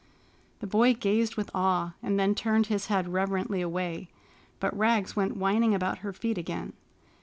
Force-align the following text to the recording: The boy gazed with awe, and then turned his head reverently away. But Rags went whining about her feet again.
The 0.61 0.65
boy 0.65 0.95
gazed 0.95 1.35
with 1.35 1.51
awe, 1.53 1.93
and 2.01 2.19
then 2.19 2.33
turned 2.33 2.65
his 2.65 2.87
head 2.87 3.09
reverently 3.13 3.61
away. 3.61 4.09
But 4.59 4.75
Rags 4.75 5.15
went 5.15 5.37
whining 5.37 5.75
about 5.75 5.99
her 5.99 6.11
feet 6.11 6.39
again. 6.39 6.73